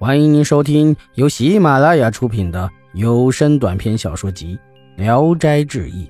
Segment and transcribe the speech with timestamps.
[0.00, 4.56] 欢迎您收听由喜马拉雅出品的有声短篇小说集
[4.96, 6.06] 《聊斋志异》，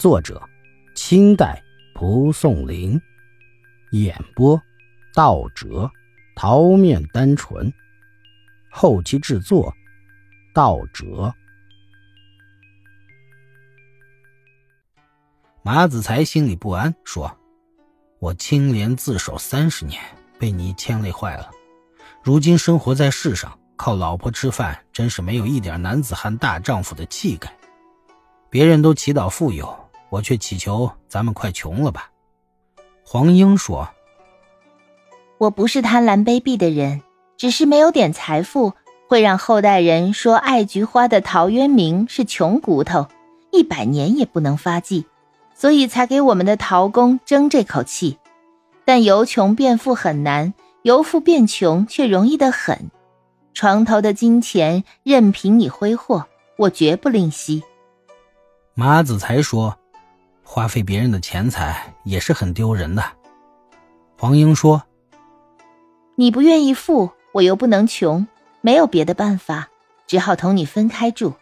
[0.00, 0.40] 作者：
[0.94, 1.60] 清代
[1.92, 3.02] 蒲松龄，
[3.90, 4.62] 演播：
[5.12, 5.90] 道哲、
[6.36, 7.72] 桃面单纯，
[8.70, 9.74] 后期制作：
[10.54, 11.34] 道哲。
[15.62, 17.36] 马子才心里不安，说
[18.20, 20.00] ：“我清廉自守三十年，
[20.38, 21.50] 被你牵累坏了。”
[22.22, 27.50] 如今生活在世上，靠老婆吃饭，真是没有一点男子汉大丈夫的气概。
[28.50, 29.74] 别人都祈祷富有，
[30.10, 32.10] 我却祈求咱们快穷了吧。
[33.02, 33.88] 黄英说
[35.38, 37.00] ：“我不是贪婪卑鄙的人，
[37.38, 38.74] 只是没有点财富，
[39.08, 43.06] 会让后代人说爱菊花的陶渊明是穷骨头，
[43.50, 45.06] 一百年也不能发迹，
[45.54, 48.18] 所以才给我们的陶工争这口气。
[48.84, 50.52] 但由穷变富很难。”
[50.82, 52.90] 由富变穷却容易得很，
[53.52, 57.62] 床头的金钱任凭你挥霍，我绝不吝惜。
[58.74, 59.76] 马子才说
[60.42, 63.04] ：“花费别人的钱财也是很丢人的。”
[64.16, 64.82] 黄英说
[66.16, 68.26] ：“你不愿意富，我又不能穷，
[68.62, 69.68] 没有别的办法，
[70.06, 71.34] 只好同你分开住。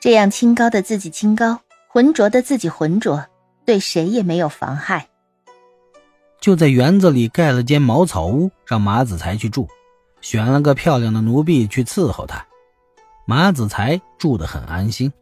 [0.00, 3.26] 这样清高的自己清高，浑浊的自己浑浊，
[3.64, 5.06] 对谁也没有妨害。”
[6.40, 9.68] 就在园子里盖了间茅草屋，让马子才去住，
[10.20, 12.46] 选了个漂亮的奴婢去伺候他。
[13.26, 15.12] 马子才住得很安心。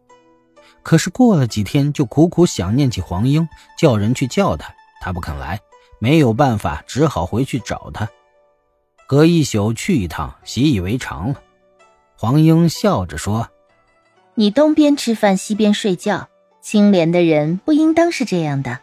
[0.83, 5.61] 可是过了几天，就苦苦想念起黄英，叫人去叫他，他不肯来，
[5.99, 8.09] 没有办法，只好回去找他。
[9.07, 11.43] 隔一宿去一趟，习以为常了。
[12.17, 13.49] 黄英笑着说
[14.35, 16.29] ：“你东边吃饭，西边睡觉，
[16.63, 18.81] 清廉的人不应当是这样的。”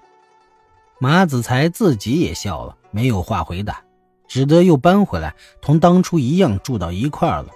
[1.06, 3.80] 马子才自己也笑了，没有话回答，
[4.28, 7.50] 只得又搬回来，同当初一样住到一块儿了。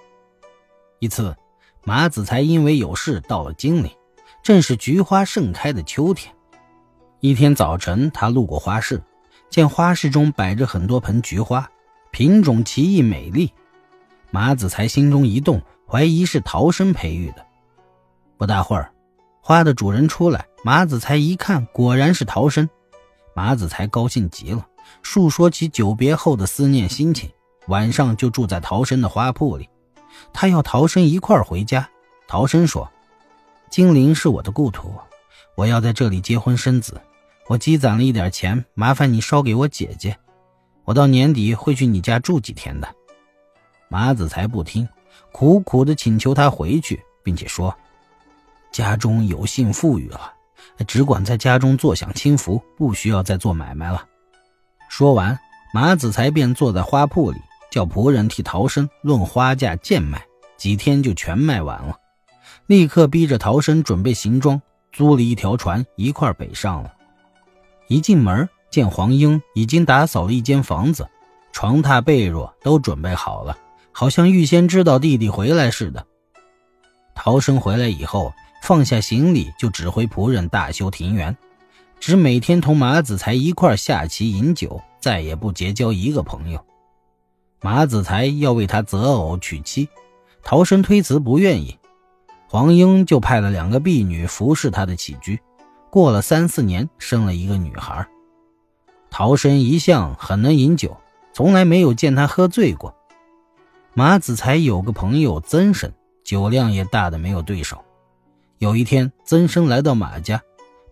[1.00, 1.36] 一次，
[1.84, 3.98] 马子才因为有事到了京里，
[4.44, 6.32] 正是菊花盛开的秋天。
[7.22, 9.02] 一天早晨，他路过花市，
[9.50, 11.68] 见花市中摆着很多盆菊花，
[12.12, 13.52] 品种奇异美丽。
[14.30, 17.44] 马子才心中一动，怀疑是陶生培育的。
[18.38, 18.94] 不大会儿，
[19.42, 22.70] 花的主人出来，马子才一看，果然是陶生。
[23.40, 24.68] 马子才高兴极了，
[25.02, 27.30] 述说起久别后的思念心情。
[27.68, 29.70] 晚上就住在陶生的花铺里，
[30.34, 31.90] 他要陶生一块儿回家。
[32.28, 32.92] 陶生说
[33.72, 34.94] ：“金陵是我的故土，
[35.56, 37.00] 我要在这里结婚生子。
[37.48, 40.18] 我积攒了一点钱，麻烦你捎给我姐姐。
[40.84, 42.94] 我到年底会去你家住几天的。”
[43.88, 44.86] 马子才不听，
[45.32, 47.74] 苦苦的请求他回去，并且说
[48.70, 50.34] ：“家中有幸富裕了。”
[50.88, 54.06] 只管在家中坐享清福，不需要再做买卖了。
[54.88, 55.38] 说完，
[55.74, 57.38] 马子才便坐在花铺里，
[57.70, 60.24] 叫仆人替陶生论花价贱卖，
[60.58, 61.96] 几天就全卖完了。
[62.66, 64.62] 立刻逼着陶生准备行装，
[64.92, 66.94] 租了一条船，一块北上了。
[67.88, 71.08] 一进门，见黄英已经打扫了一间房子，
[71.52, 73.58] 床榻被褥都准备好了，
[73.92, 76.06] 好像预先知道弟弟回来似的。
[77.14, 78.34] 陶生回来以后。
[78.62, 81.36] 放下行李，就指挥仆人大修庭园，
[82.00, 86.64] 只每天同马子才一块下棋饮酒，再也不结交一个朋友。
[87.62, 89.90] 马子才要为他择偶娶妻，
[90.44, 91.78] 陶生推辞不愿意，
[92.48, 95.40] 黄英就派了两个婢女服侍他的起居。
[95.90, 98.08] 过了三四年，生了一个女孩。
[99.10, 100.96] 陶生一向很能饮酒，
[101.34, 102.96] 从来没有见他喝醉过。
[103.96, 105.92] 马子才有个朋友曾生，
[106.24, 107.84] 酒量也大的没有对手。
[108.60, 110.44] 有一天，曾生来到马家，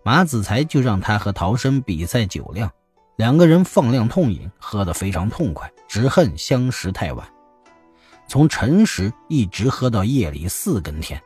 [0.02, 2.70] 马子才就让他和陶生比赛酒量。
[3.16, 7.28] 两个人放量痛饮，喝得非常痛快，只恨相识太晚。
[8.26, 11.20] 从辰时一直喝到夜里四更天，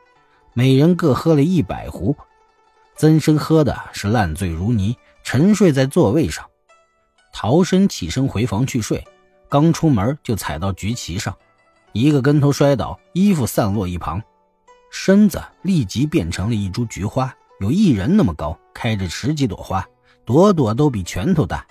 [0.51, 2.13] 每人各喝了一百壶。
[2.97, 6.45] 曾生喝的是烂醉如泥，沉睡在座位上。
[7.31, 9.01] 陶生起身回房去睡，
[9.47, 11.33] 刚出门就踩到菊旗上，
[11.93, 14.21] 一个跟头摔倒，衣服散落一旁。
[14.95, 19.83] 身子立即变成了一株菊花，有一人那么高，开着十几朵花，
[20.23, 21.65] 朵朵都比拳头大。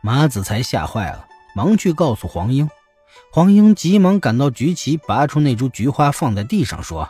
[0.00, 2.68] 马子才吓坏了，忙去告诉黄英。
[3.30, 7.06] 黄英急忙赶到菊旗，拔出那株菊花，放在地上，说：“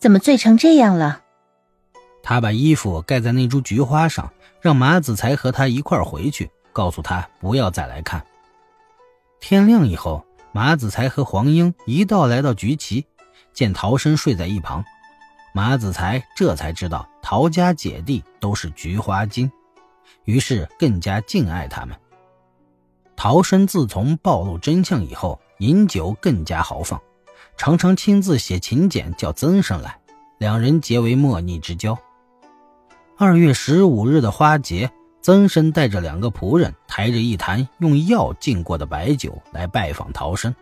[0.00, 1.20] 怎么醉成这样了？”
[2.24, 8.24] 他把衣服盖在那株菊花上，让马子才和他一块回去，告诉他不要再来看。
[9.38, 13.06] 天亮以后，马子才和黄英一道来到菊旗。
[13.52, 14.84] 见陶生睡在一旁，
[15.52, 19.50] 马子才这才知道陶家姐弟都是菊花精，
[20.24, 21.96] 于是更加敬爱他们。
[23.14, 27.00] 陶生自从暴露真相以后，饮酒更加豪放，
[27.56, 29.96] 常常亲自写请柬叫曾生来，
[30.38, 31.96] 两人结为莫逆之交。
[33.16, 34.90] 二月十五日的花节，
[35.20, 40.52] 曾生带着两个仆人，抬着一坛用药浸过的白酒来拜访陶生，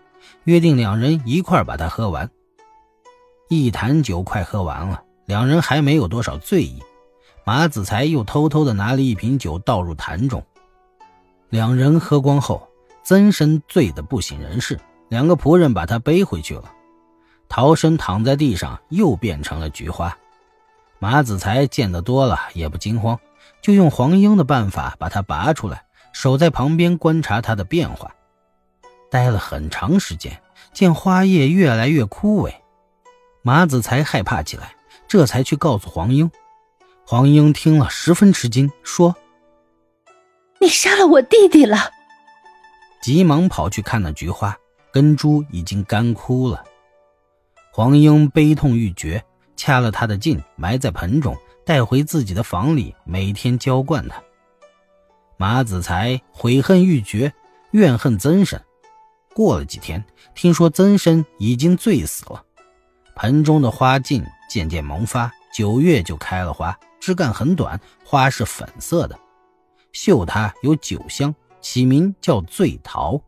[0.45, 2.29] 约定两人一块把它喝完。
[3.53, 6.81] 一坛酒快喝完了，两人还没有多少醉意，
[7.45, 10.41] 马子才又偷偷的拿了一瓶酒倒入坛中。
[11.49, 12.69] 两人喝光后，
[13.03, 16.71] 曾生醉得不省人事，两个仆人把他背回去了。
[17.49, 20.17] 陶生躺在地上，又变成了菊花。
[21.01, 23.19] 马子才见得多了，也不惊慌，
[23.61, 25.83] 就用黄英的办法把他拔出来，
[26.13, 28.15] 守在旁边观察他的变化。
[29.11, 30.41] 待了很长时间，
[30.73, 32.55] 见花叶越来越枯萎，
[33.43, 34.75] 马子才害怕起来，
[35.09, 36.31] 这才去告诉黄英。
[37.07, 39.15] 黄英听了十分吃惊，说
[40.61, 41.91] ：“你杀了我弟弟了！”
[43.03, 44.57] 急忙跑去看那菊花，
[44.93, 46.65] 根株已经干枯了。
[47.73, 49.25] 黄英悲痛欲绝。
[49.57, 51.37] 掐了他的劲，埋在盆中，
[51.67, 54.23] 带回自己的房里，每天浇灌他。
[55.37, 57.35] 马子才悔恨欲绝，
[57.73, 58.59] 怨恨曾生。
[59.35, 60.03] 过了几天，
[60.35, 62.43] 听说曾生已经醉死了，
[63.21, 69.19] 盆中的花茎渐渐萌发，九月就开了花，枝干很短，花是粉色的，
[69.93, 73.21] 嗅它有酒香，起名叫醉桃。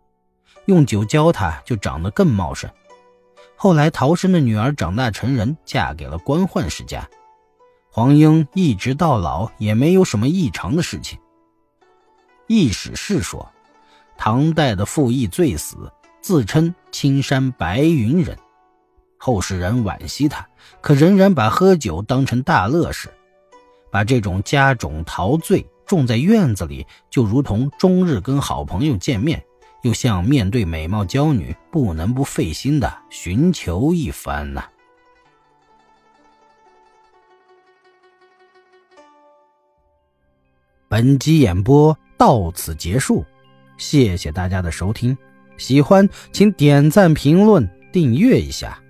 [0.65, 2.71] 用酒浇它，就长得更茂盛。
[3.55, 7.07] 后来，陶生的女儿长大成人，嫁给了官宦世家。
[7.91, 11.19] 黄英一直到老也没有什么异常的事情。
[12.47, 13.47] 易史是说，
[14.17, 15.93] 唐代的傅毅醉死，
[16.23, 18.39] 自称青山白云人，
[19.25, 20.45] 后世人惋惜他，
[20.81, 23.09] 可仍然把喝酒当成大乐事，
[23.89, 29.41] 把这种家种陶醉种在院子里，就如同终日跟好朋友见面。
[29.83, 34.65] 又像面对美貌娇女，不能不费心的寻求一番呐。
[40.89, 43.25] 本集演播到此结束，
[43.79, 45.17] 谢谢大家的收听，
[45.57, 48.82] 喜欢请点赞、评论、订阅一下。